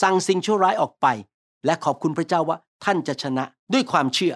[0.00, 1.06] สั่งสิ่งชั่วร้ายออกไป
[1.66, 4.34] และขอบคุณพระเจ้าว่าท่านจะชนะด้วยความเชื่อ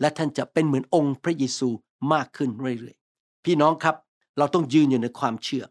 [0.00, 1.68] และท่านจะเป็นเหมือนองค์พระเยซู
[2.12, 3.96] มากขึ้นเรื่อยๆ พี่น้องครับ
[4.38, 5.64] เราต้องยืนอยู่ในความเชื่อ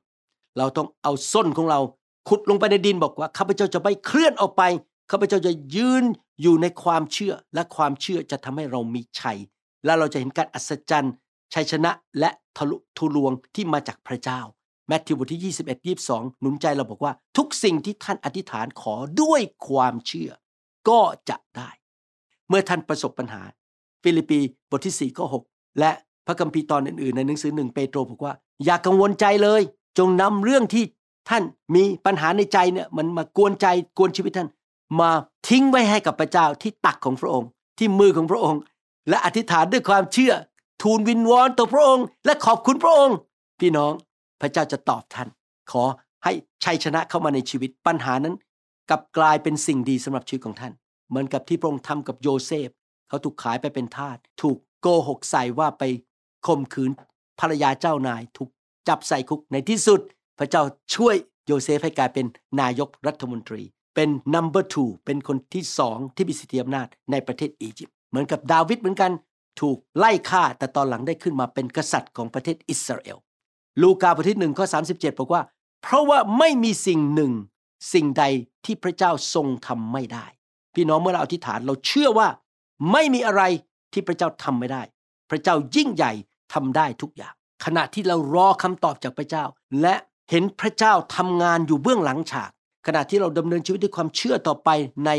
[0.57, 1.79] เราต้องเอาส้นของเรา
[2.27, 4.63] ขุดลงไปในดินบอกว่าข้าพเจ้าจะไม่เคลื่อนออกไป
[5.11, 6.03] ข้าพเจ้าจะยืน
[6.41, 9.37] อยู่ในความเชื่อและความเชื่อจะทำให้เรามีชัย
[9.85, 11.13] และเราจะเห็นการอัศจรรย์
[11.53, 14.39] ชัยชนะและทะลุทุลวงที่มาจากพระเจ้า
[14.89, 15.53] แมทธิวบทที่
[15.95, 20.31] 21 22 หนุนใจเราบอกว่า ทุกสิ่งที่ท่านอธิษฐานขอด้วยความเชื่อ
[20.89, 21.69] ก็จะได้
[22.49, 23.41] เมื่อท่านประสบปัญหา
[24.03, 25.91] ฟิลิปปีบทที่4ข้อ6และ
[26.27, 28.33] พระคัมภีร์ตอนอื่นๆ ในหนังสือหนึ่งเปโตรบอกว่า
[28.65, 29.61] อย่ากังวลใจเลย
[29.97, 30.83] จงนำเรื่องที่
[31.29, 31.43] ท่าน
[31.75, 33.67] มีปัญหาในใจเนี่ยมันมากวนใจ
[33.97, 34.49] กวนชีวิตท่าน
[34.99, 35.11] มา
[35.47, 38.61] ทิ้งไว้ให้กับพระเจ้าที่ตักของพระองค์ ที่มือของพระองค์
[39.09, 40.33] และอธิษฐานด้วยความเชื่อ
[40.81, 43.15] ทูลวินวอนต่อพระองค์ และขอบคุณพระองค์
[43.59, 43.93] พี่น้อง
[44.41, 45.29] พระเจ้าจะตอบท่าน
[45.71, 45.83] ขอ
[46.23, 48.35] ให้ชัยชนะเข้ามาในชีวิตปัญหานั้น
[48.89, 50.73] กลับกลายเป็นสิ่งดีสำหรับชีวิตของท่าน
[51.09, 52.69] เหมือนกับที่พระองค์ทำกับโยเซฟ
[53.09, 55.83] เขาถูกขายไปเป็นทาสถูกโกหกใส่ว่าไป
[56.47, 56.91] ข่มขืน
[57.39, 58.49] ภรรยาเจ้านายถูก
[58.87, 59.99] จับใส่คุกในที่สุด
[60.39, 60.63] พระเจ้า
[60.95, 61.15] ช่วย
[61.45, 62.25] โยเซฟให้กลายเป็น
[62.61, 63.61] นายกรัฐมนตรี
[63.95, 69.11] เป็น number two เป็นคนที่สองที่มีสิทธิอำนาจในประเทศอียิปต์เหมือนกับดาวิดเหมือนกัน
[69.61, 73.17] ถูกไล่ฆ่าแต่ตอนหลังได้ขึ้นมาเป็นกษัตริย์ของประเทศอิสราเอล
[73.81, 75.41] ลูกาบทที่หนึ่งข้อ37 บอกว่า
[75.81, 77.31] เพราะว่าไม่มีสิ่งหนึ่ง
[77.93, 78.23] สิ่งใด
[78.65, 80.25] ที่พระเจ้าทรงทำไม่ได้
[80.73, 82.27] พี่น้องเมื่อเราอธิษฐานเราเชื่อว่า
[82.91, 83.41] ไม่มีอะไร
[83.93, 84.81] ที่พระเจ้าทำไม่ได้
[85.29, 86.11] พระเจ้ายิ่งใหญ่
[86.53, 87.33] ทำได้ทุกอย่าง
[87.65, 89.43] ขณะที่เรารอคำตอบจากพระเจ้า
[89.81, 89.95] และ
[90.29, 92.51] เห็นพระเจ้าทำงานอยู่เบื้องหลังฉาก
[92.87, 94.69] ขณะที่เราดำเนินชีวิตด้วยความเชื่อต่อไป
[95.05, 95.11] ใน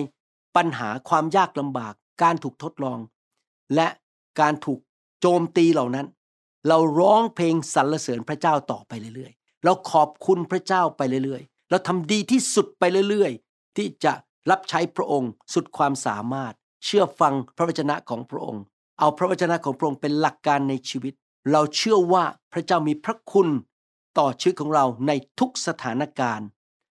[0.57, 2.99] ปัญหาความยากลำบาก การถูกทดลอง
[3.75, 3.88] และ
[4.40, 4.79] การถูก
[5.21, 6.07] โจมตีเหล่านั้น
[6.69, 14.12] เราร้องเพลงสรรเสริญพระเจ้าต่อไปเรื่อยๆ เราขอบคุณพระเจ้าไปเรื่อยๆ เราทำดีที่สุดไปเรื่อยๆ ที่จะ
[14.50, 18.62] รับใช้พระองค์สุดความสามารถ เชื่อฟังพระวจนะของพระองค์
[18.99, 21.15] เอาพระวจนะของพระองค์เป็นหลักการในชีวิต
[21.52, 23.49] เราเชื่อว่าพระเจ้ามีพระคุณ
[24.19, 26.47] ต่อชีวิตของเราในทุกสถานการณ์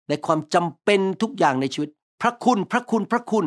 [0.10, 1.90] ในความจำเป็นทุกอย่างในชีวิต
[2.22, 3.46] พระคุณพระคุณพระคุณ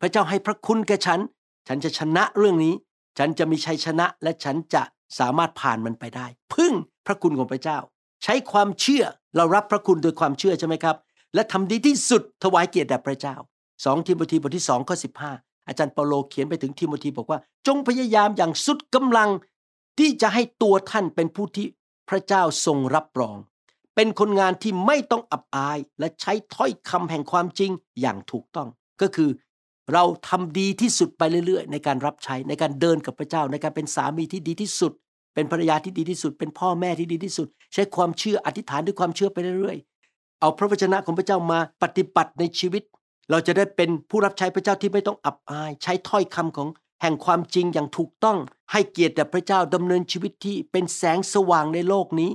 [0.00, 1.20] พระเจ้าให้พระคุณแก่ฉัน
[1.68, 2.74] ฉันจะชนะเรื่องนี้
[3.18, 4.82] ฉันจะมีชัยชนะและฉันจะ
[5.18, 6.72] สามารถผ่านมันไปได้ พึ่ง
[7.06, 7.78] พระคุณของพระเจ้า
[8.24, 9.04] ใช้ความเชื่อ
[9.36, 10.96] เรารับพระคุณโดยความเชื่อใช่ไหมครับ
[11.34, 13.36] และทำดีที่สุดถวายเกียรติแด่พระเจ้า
[13.72, 14.96] 2ทิโมธีบทที่2ข้อ
[15.32, 19.30] 15อาจารย์เปาโลเขียนไปถึงทิโมธีบอกว่า จงพยายามอย่างสุดกำลัง
[19.98, 21.66] ที่จะให้ตัวท่านเป็นผู้ที่
[22.08, 23.36] พระเจ้าทรงรับรอง
[23.94, 28.68] เป็นคนงานที่ไม่ต้องอับอายและใช้ถ้อยคำแห่งความจริงอย่างถูกต้อง
[29.00, 29.30] ก็คือ
[29.92, 34.92] เราทำดีที่สุดไปเรื่อยๆ ในการรับใช้ในการเดินกับพระเจ้าในการเป็นสามีที่ดีที่สุด
[35.34, 42.82] เป็นภรรยาที่ดีที่สุด เป็นพ่อแม่ที่ดีที่สุด ใช้ความเชื่ออธิษฐานด้วยความเชื่อไปเรื่อยๆ เอาพระวจนะของพระเจ้ามาปฏิบัติในชีวิต
[43.30, 46.68] เราจะได้เป็นผู้รับใช้พระเจ้าที่ไม่ต้องอับอาย ใช้ถ้อยคำของ
[47.02, 48.38] แห่งความจริงอย่างถูกต้อง
[48.72, 52.30] ให้เกียรติแด่พระเจ้าดำเนินชีวิตที่เป็นแสงสว่างในโลกนี้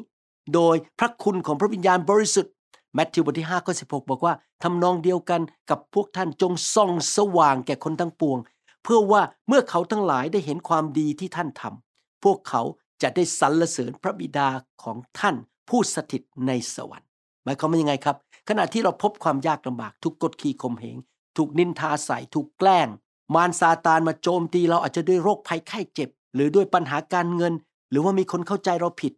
[0.54, 2.54] โดยพระคุณของพระวิญญาณบริสุทธิ์
[2.94, 8.40] แมทธิวบทที่5ข้อ16 บอกว่าทำนองเดียวกันกับพวกท่านจงส่องสว่างแก่คนทั้งปวง
[8.84, 12.62] เพื่อว่าเมื่อเขาทั้งหลายได้เห็นความดีที่ท่านทำพวกเขา
[13.02, 14.50] จะได้สรรเสริญพระบิดา
[14.84, 15.36] ของท่าน
[15.70, 17.10] ผู้สถิตในสวรรค์
[17.44, 18.18] หมายความว่ายังไงครับ
[18.50, 20.98] ขณะที่เราพบความยากลำบาก ถูกกดขี่ข่มเหง
[21.38, 22.88] ถูกนินทาใส่ถูกแกล้ง
[23.36, 27.54] มารซาตานมาโจมตีเราอาจจะด้วยโรคภัยไข้เจ็บ หรือด้วยปัญหาการเงิน
[27.90, 29.14] หรือว่ามีคนเข้าใจเราผิด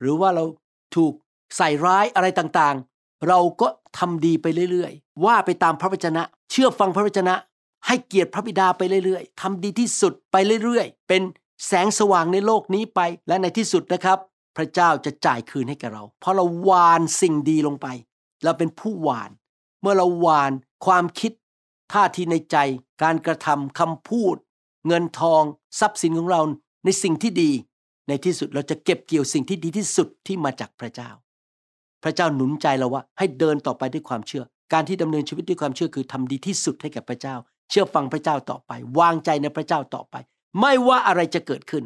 [0.00, 0.44] หรือว่าเรา
[0.96, 1.12] ถูก
[1.56, 2.91] ใส่ร้ายอะไรต่างๆ
[3.28, 7.34] เราก็ทำดีไปเรื่อยๆ ว่าไปตามพระวจนะ เชื่อฟังพระวจนะ
[7.86, 11.22] ให้เกียรติพระบิดาไปเรื่อยๆทำดีที่สุดไปเรื่อยๆ เป็น
[11.66, 14.18] แสงสว่างในโลกนี้ไป และในที่สุดนะครับ
[14.56, 17.86] พระเจ้าจะจ่ายคืนให้แกเรา เพราะเราหวานสิ่งดีลงไป
[18.44, 19.30] เราเป็นผู้หวาน
[19.80, 20.52] เมื่อเราหวาน
[20.86, 21.32] ความคิด
[21.92, 22.56] ท่าทีในใจ
[23.02, 24.36] การกระทำคำพูด
[24.86, 25.42] เงินทอง
[25.80, 26.40] ทรัพย์สินของเรา
[26.84, 27.50] ในสิ่งที่ดี
[28.08, 31.10] ในที่สุดเราจะเก็บเกี่ยวสิ่งที่ดีที่สุดที่มาจากพระเจ้า
[32.04, 37.34] พระเจ้าหนุนใจเราว่าให้เดินต่อไปด้วยความเชื่อ การที่ดำเนินชีวิตด้วยความเชื่อคือทำดีที่สุดให้แก่พระเจ้า
[37.70, 40.16] เชื่อฟังพระเจ้าต่อไป วางใจในพระเจ้าต่อไป
[40.60, 41.84] ไม่ว่าอะไรจะเกิดขึ้น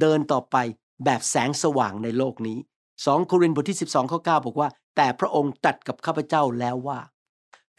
[0.00, 0.56] เดินต่อไป
[1.04, 2.58] แบบแสงสว่างในโลกนี้
[2.92, 6.98] 2 โครินธ์บทที่ 12ข้อ9บอกว่า แต่พระองค์ตัดกับข้าพเจ้าแล้วว่า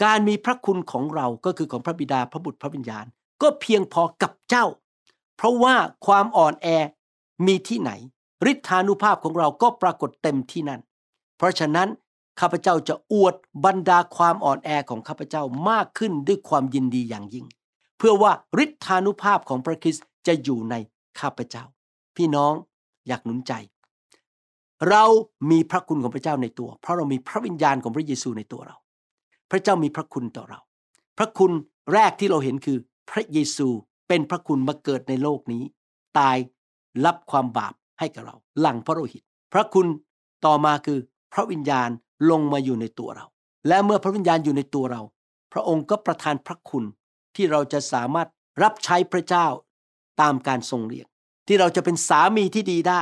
[0.03, 3.05] การมีพระคุณของเราก็คือของพระบิดาพระบุตรพระวิญญาณ
[3.41, 4.65] ก็เพียงพอกับเจ้า
[5.38, 5.75] เพราะว่า
[6.08, 6.67] ความอ่อนแอ
[7.45, 7.91] มีที่ไหน
[8.51, 10.82] ฤทธานุภาพของเราก็ปรากฏเต็มที่นั่น
[11.39, 11.89] เพราะฉะนั้น
[12.39, 17.45] ข้าพเจ้าจะอวดบรรดาความอ่อนแอของข้าพเจ้ามากขึ้นด้วยความยินดีอย่างยิ่ง
[17.97, 18.32] เพื่อว่า
[18.63, 20.75] ฤทธานุภาพของพระคริสต์จะอยู่ใน
[21.19, 21.63] ข้าพเจ้า
[22.15, 22.54] พี่น้อง
[23.08, 23.54] อยากหนุนใจ
[24.89, 25.04] เรา
[25.52, 28.75] มีพระคุณของพระเจ้าในตัว เพราะเรามีพระวิญญาณของพระเยซูในตัวเรา
[29.52, 30.60] พระเจ้ามีพระคุณต่อเรา
[31.17, 31.52] พระคุณ
[31.93, 32.78] แรกที่เราเห็นคือ
[33.12, 33.67] พระเยซู
[34.08, 35.63] เป็นพระคุณมาเกิดในโลกนี้
[36.19, 36.38] ตาย
[37.06, 39.23] รับความบาปให้กับเรา หลังพระโลหิต
[39.54, 39.88] พระคุณ
[40.45, 40.99] ต่อมาคือ
[41.33, 41.89] พระวิญญาณ
[42.31, 43.25] ลงมาอยู่ในตัวเรา
[43.67, 45.01] และเมื่อพระวิญญาณอยู่ในตัวเรา
[45.53, 46.83] พระองค์ก็ประทานพระคุณ
[47.35, 48.27] ที่เราจะสามารถ
[48.63, 49.47] รับใช้พระเจ้า
[50.21, 51.07] ตามการทรงเรียก
[51.47, 53.01] ที่เราจะเป็นสามีที่ดีได้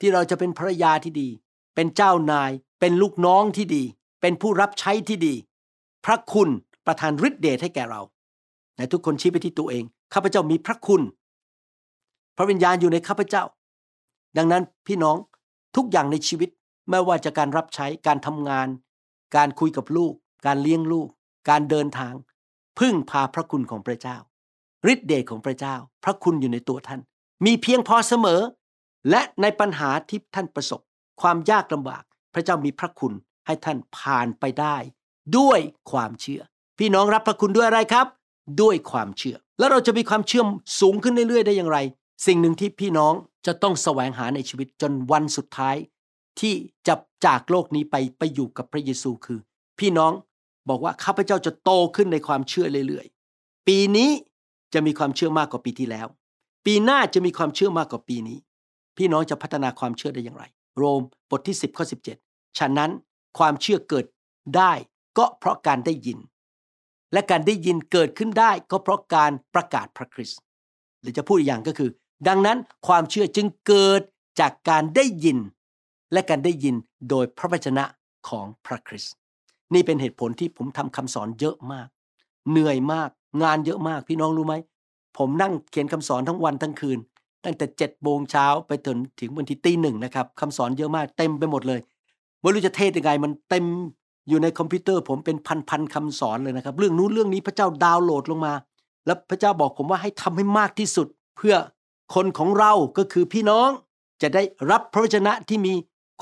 [0.00, 1.28] ที่เราจะเป็นภรรยาที่ดี
[1.74, 2.50] เป็นเจ้านาย
[2.80, 3.84] เป็นลูกน้องที่ดี
[4.20, 5.34] เป็นผู้รับใช้ที่ดี
[6.04, 6.48] พระคุณ
[6.86, 8.00] ประทานฤทธิเดชให้แก่เรา
[8.76, 11.02] ในทุกคนชี้ไปที่ตัวเองข้าพเจ้ามีพระคุณ
[12.36, 13.42] พระวิญญาณอยู่ในข้าพเจ้า
[14.36, 15.16] ดังนั้นพี่น้อง
[15.76, 16.48] ทุกอย่างในชีวิต
[16.90, 18.68] ไม่ว่าจะการรับใช้การทำงาน
[19.36, 20.12] การคุยกับลูก
[20.46, 21.08] การเลี้ยงลูก
[21.50, 22.14] การเดินทาง
[22.78, 24.16] พึ่งพาพระคุณของพระเจ้า
[24.92, 27.00] ฤทธิเดชของพระเจ้า พระคุณอยู่ในตัวท่าน
[27.44, 28.40] มีเพียงพอเสมอ
[29.10, 30.80] และในปัญหาที่ท่านประสบ
[31.20, 32.02] ความยากลำบาก
[32.34, 33.12] พระเจ้ามีพระคุณ
[33.46, 34.76] ให้ท่านผ่านไปได้
[35.38, 36.42] ด้วยความเชื่อ
[36.78, 38.06] พี่น้องรับพระคุณด้วยอะไรครับ
[38.62, 40.46] ด้วยความเชื่อ แล้วเราจะมีความเชื่อม
[40.80, 41.78] สูงขึ้นเรื่อยๆ ได้อย่างไร
[42.26, 43.14] สิ่งหนึ่งที่พี่น้อง
[43.46, 45.76] จะต้องแสวงหาในชีวิตจนวันสุดท้าย
[46.40, 46.54] ที่
[46.86, 46.94] จะ
[47.26, 49.38] จากโลกนี้ไปไปอยู่กับพระเยซูคือ
[49.78, 50.12] พี่น้อง
[50.68, 54.10] บอกว่าข้าพเจ้าจะโตขึ้นในความเชื่อเรื่อยๆ ปีนี้
[54.74, 56.06] จะมีความเชื่อมากกว่าปีที่แล้ว
[56.66, 58.38] ปีหน้าจะมีความเชื่อมากกว่าปีนี้
[58.96, 60.44] พี่น้องจะพัฒนาความเชื่อได้อย่างไร
[60.76, 61.84] โรมบทที่ 10ข้อ
[62.20, 62.90] 17 ฉะนั้น
[63.38, 64.06] ความเชื่อเกิด
[64.56, 64.72] ได้
[65.18, 66.18] ก็เพราะการได้ยิน
[67.12, 70.40] และการได้ยินเกิดขึ้นได้ก็เพราะการประกาศพระคริสต์
[71.00, 71.90] หรือจะพูดอีกอย่างก็คือ
[72.28, 74.02] ดังนั้นความเชื่อจึงเกิด
[74.40, 75.38] จากการได้ยิน
[76.14, 76.74] และการได้ยิน
[77.10, 77.84] โดยพระวจนะ
[78.28, 79.14] ของพระคริสต์
[79.74, 81.88] นี่เป็นเหตุผลที่ผมทำคำสอนเยอะมาก
[82.50, 83.10] เหนื่อยมาก
[83.42, 84.54] งานเยอะมากพี่น้องรู้ไหม
[85.18, 86.98] ผมนั่งเขียนคำสอนทั้งวันทั้งคืน
[87.44, 91.80] ตั้งแต่เจ็ดโมงเช้าไปถึงถึงวันที่ตีหนึ่งนะครับคำสอนเยอะมากเต็มไปหมดเลย
[92.40, 93.64] ไม่รู้จะเทศยังไงมันเต็ม
[94.28, 95.36] อยู่ในคอมพิวเตอร์ผมเป็น
[95.68, 98.52] พันๆคำสอนเลยนะครับ เรื่องนู้นเรื่องนี้พระเจ้าดาวน์โหลดลงมา
[99.06, 101.54] แล้วพระเจ้าบอกผมว่าให้ทำให้มากที่สุด เพื่อ
[102.14, 103.68] คนของเราก็คือพี่น้อง
[104.22, 105.74] จะได้รับพระวจนะที่มี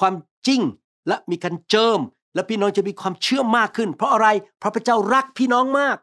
[0.02, 0.14] ความ
[0.46, 0.60] จริง
[1.08, 2.00] และมีการเจิม
[2.34, 5.96] และพี่น้องจะมีความเชื่อมากขึ้น เพราะอะไรเพราะพระเจ้ารักพี่น้องมาก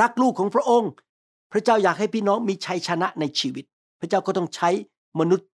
[0.00, 0.90] รักลูกของพระองค์
[1.52, 3.64] พระเจ้าอยากให้พี่น้องมีชัยชนะในชีวิต
[4.00, 4.70] พระเจ้าก็ต้องใช้
[5.20, 5.48] มนุษย์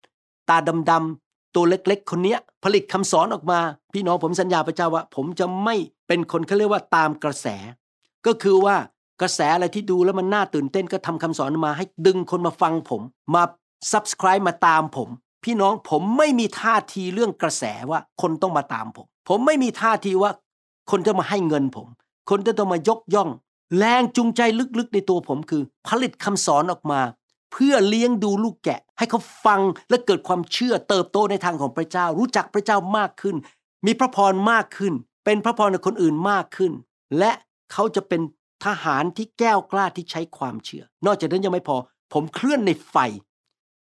[0.49, 0.57] ตา
[0.91, 3.59] ดำๆตัวเล็กๆ คนเนี้ยผลิตคำสอนออกมา
[3.93, 5.75] พี่น้องผมสัญญาพระเจ้าว่า ผมจะไม่
[6.07, 7.47] เป็นคนเขาเรียกว่าตามกระแส
[8.25, 8.75] ก็คือว่า
[9.21, 13.01] กระแสอะไรที่ดูแล้วมันน่าตื่นเต้นก็ทำคำสอนมาให้ดึงคนมาฟังผม
[13.35, 13.43] มา
[13.91, 15.09] subscribe มาตามผม
[15.45, 20.31] พี่น้องผมไม่มีท่าทีเรื่องกระแสว่าคนต้องมาตามผม ผมไม่มีท่าทีว่า
[20.91, 21.87] คนจะมาให้เงินผม
[22.29, 23.29] คนจะต้องมายกย่อง
[23.77, 24.41] แรงจูงใจ
[24.79, 27.01] ลึกๆในตัวผมคือ ผลิตคำสอนออกมา
[27.51, 33.35] เพื่อเลี้ยงดูลูกแกะ ให้เขาฟังและเกิดความเชื่อเติบโตในทางของพระเจ้า รู้จักพระเจ้ามากขึ้น
[33.85, 34.93] มีพระพรมากขึ้น
[35.25, 36.71] เป็นพระพรในคนอื่นมากขึ้น
[37.17, 37.31] และ
[37.71, 38.21] เขาจะเป็น
[38.65, 41.77] ทหารที่แก้วกล้าที่ใช้ความเชื่อ นอกจากนั้นยังไม่พอ
[42.13, 42.95] ผมเคลื่อนในไฟ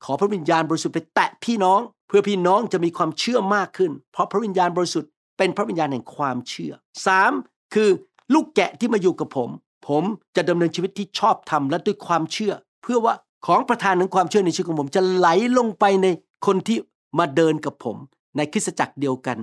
[0.05, 6.73] ขอพระวิญญาณบริสุทธิ์ไปแตะพี่น้อง เพื่อพี่น้องจะมีความเชื่อมากขึ้น เพราะพระวิญญาณบริสุทธิ์เป็นพระวิญญาณแห่งความเชื่อ
[7.05, 7.31] สาม
[7.73, 7.89] คือ
[8.33, 9.49] ลูกแกะที่มาอยู่กับผม
[9.87, 10.03] ผม
[10.35, 13.13] จะดำเนินชีวิตที่ชอบธรรมและด้วยความเชื่อ เพื่อว่า
[13.45, 16.07] ของประทานของความเชื่อในชีวิตของผมจะไหลลงไปใน
[16.45, 16.77] คนที่
[17.19, 17.97] มาเดินกับผม
[18.37, 19.37] ในคริสตจักรเดียวกัน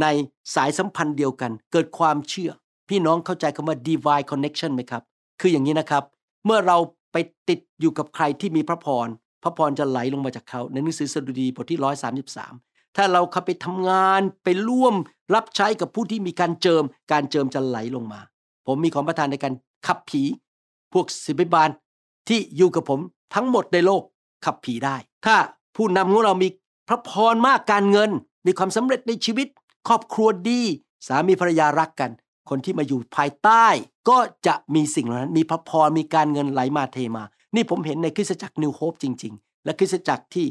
[0.00, 0.06] ใน
[0.54, 2.50] สายสัมพันธ์เดียวกัน เกิดความเชื่อ
[2.88, 5.02] พี่น้องเข้าใจคำว่า divine connection ไหมครับ
[5.40, 6.02] คืออย่างนี้นะครับ
[6.46, 6.78] เมื่อเรา
[7.12, 7.16] ไป
[7.48, 9.08] ติดอยู่กับใครที่มีพระพร
[9.42, 11.78] พระพรจะไหลลงมาจากเขาในหนังสือสดุดีบทที่
[12.36, 14.94] 133ถ้าเราเข้าไปทำงานไปร่วม
[15.34, 18.20] รับใช้กับผู้ที่มีการเจิม การเจิมจะไหลลงมา
[18.66, 19.54] ผมมีของประทานในการ
[19.86, 20.22] ขับผี
[20.92, 21.68] พวกศิบิบาล
[22.28, 23.00] ที่อยู่กับผม
[23.34, 24.02] ทั้งหมดในโลก
[24.44, 25.36] ขับผีได้ ถ้า
[25.76, 26.48] ผู้นำของเรามี
[26.88, 28.10] พระพรมากการเงิน
[28.46, 29.48] มีความสำเร็จในชีวิต
[29.88, 30.62] ครอบครัวดี
[31.06, 32.10] สามีภรรยารักกัน
[32.48, 33.66] คนที่มาอยู่ภายใต้
[34.08, 40.46] ก็จะมีสิ่งเหล่านั้น มีพระพรมีการเงินไหลมาเทมา นี่ผมเห็นในคริสตจักรนิวโฮปจริง ๆ และคริสตจักรที่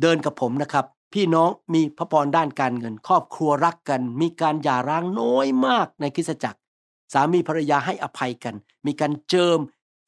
[0.00, 6.58] เดินกับผมนะครับ พี่น้องมีพระพรด้านการเงิน ครอบครัวรักกัน มีการหย่าร้างน้อยมากในคริสตจักร
[7.12, 8.54] สามีภรรยาให้อภัยกัน
[8.86, 9.58] มีการเจิม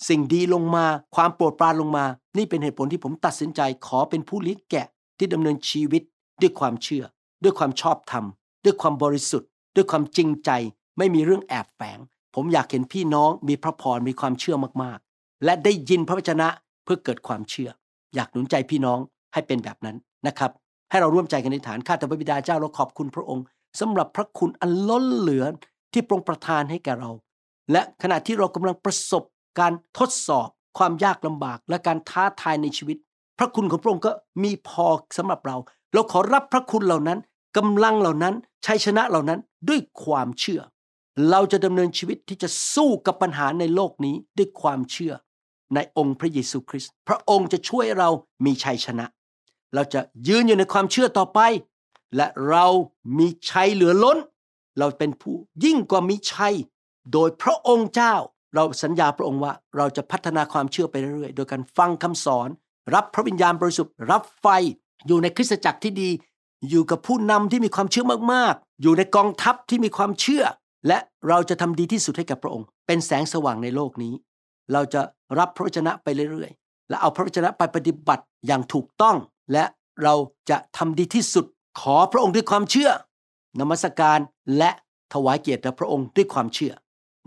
[0.09, 2.05] สิ่งดีลงมา ความโปรดปรานลงมา
[2.37, 4.87] นี่เป็นเหตุผลที่ผมตัดสินใจขอเป็นผู้เลี้ยงแกะ
[5.19, 6.03] ที่ดำเนินชีวิต
[6.41, 7.05] ด้วยความเชื่อ
[7.43, 8.25] ด้วยความชอบธรรม
[8.65, 10.51] ด้วยความบริสุทธิ์ ด้วยความจริงใจ
[10.99, 11.99] ไม่มีเรื่องแอบแฝง
[12.35, 14.99] ผมอยากเห็นพี่น้องมีพระพรมีความเชื่อมาก
[15.45, 16.49] และได้ยินพระวจนะ
[16.85, 17.71] เพื่อเกิดความเชื่อ
[18.15, 18.99] อยากหนุนใจพี่น้อง
[19.35, 19.97] ให้เป็นแบบนั้น
[20.27, 20.51] นะครับ
[20.91, 23.45] ให้เราร่วมใจกันในฐานข้าแต่พระบิดาเจ้าเราขอบคุณพระองค์
[23.81, 25.45] สำหรับพระคุณอันล้นเหลือ
[25.93, 27.11] ที่ทระองค์ประทานให้แก่เรา
[27.73, 29.23] และขณะที่เรากำลังประสบ
[29.59, 32.97] การทดสอบความยากลำบากและการท้าทายในชีวิต
[33.39, 34.11] พระคุณของพระองค์ก็
[34.43, 34.87] มีพอ
[35.19, 35.57] สำหรับเรา
[35.95, 37.19] เราขอรับพระคุณเหล่านั้น
[37.57, 38.35] กำลังเหล่านั้น
[38.67, 40.61] ชัยชนะเหล่านั้นด้วยความเชื่อ
[41.31, 45.13] เราจะดำเนินชีวิตที่จะสู้กับปัญหาในโลกนี้ด้วยความเชื่อ
[45.75, 48.09] ในองค์พระเยซูคริสต์พระองค์จะช่วยเรา
[48.45, 49.07] มีชัยชนะ
[49.75, 51.41] เราจะยืนอยู่ในความเชื่อต่อไป
[52.17, 52.67] และเรา
[53.19, 54.19] มีชัยเหลือล้น
[54.79, 56.55] เราเป็นผู้ยิ่งกว่ามีชัย
[57.13, 58.15] โดยพระองค์เจ้า
[58.55, 62.49] เราสัญญาพระองค์ว่าเราจะพัฒนาความเชื่อไปเรื่อยๆ โดยการฟังคำสอน
[62.95, 64.47] รับพระวิญญาณบริสุทธิ์รับไฟ
[65.07, 66.11] อยู่ในคริสตจักรที่ดี
[66.69, 70.45] อยู่กับผู้นำที่มีความเชื่อมากๆ อยู่ในกองทัพที่มีความเชื่อ
[70.89, 70.99] และ
[71.29, 74.15] เราจะทำดีที่สุดให้กับพระองค์ เป็นแสงสว่างในโลกนี้
[74.73, 75.01] เราจะ
[75.39, 79.17] รับพระวจนะไปเรื่อยๆ และเอาพระวจนะไปปฏิบัติอย่างถูกต้อง
[79.53, 79.65] และ
[80.03, 80.15] เรา
[80.51, 81.47] จะทำดีที่สุด
[81.81, 82.91] ขอพระองค์ด้วยความเชื่อ
[83.61, 84.19] นมัสการ
[84.59, 84.71] และ
[85.13, 86.73] ถวายเกียรติแด่พระองค์ด้วยความเชื่อ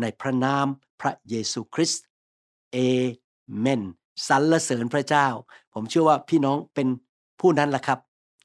[0.02, 0.65] ในพระนาม
[1.02, 2.04] พระเยซูคริสต์
[2.71, 2.78] เอ
[3.60, 3.82] เมน
[4.28, 5.28] สรรเสริญพระเจ้า
[5.73, 6.88] ผมเชื่อว่าพี่น้องเป็น
[7.39, 7.99] ผู้นั้นแหละครับ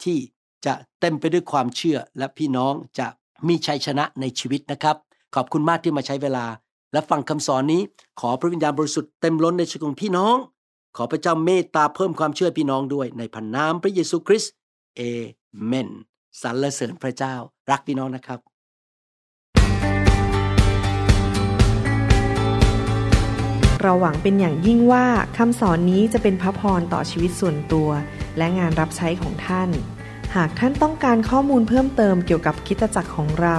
[0.05, 0.19] ที่
[0.67, 3.07] จะเต็มไปด้วยความเชื่อและพี่น้องจะ
[3.49, 4.97] มีชัยชนะในชีวิตนะครับ
[5.35, 6.45] ขอบคุณมากที่มาใช้เวลา
[6.95, 7.83] และฟังคำสอนนี้
[8.21, 10.37] ขอพระวิญญาณบริสุทธิ์เต็มล้นในชีวิตของพี่น้อง
[10.97, 14.53] ขอพระเจ้าเมตตาเพิ่มความเชื่อพี่น้องด้วยในพระนามพระเยซูคริสต์
[14.97, 15.01] เอ
[15.65, 15.89] เมน
[16.43, 17.35] สรรเสริญพระเจ้า
[17.71, 18.39] รักพี่น้องนะครับ
[23.83, 25.07] เราหวังเป็นอย่างยิ่งว่า
[25.39, 27.89] คำสอนนี้จะเป็นพระพรต่อชีวิตส่วนตัว
[28.39, 29.71] และงานรับใช้ของท่าน
[30.35, 33.59] หากท่านต้องการข้อมูลเพิ่มเติมเกี่ยวกับคิดตจักรของเรา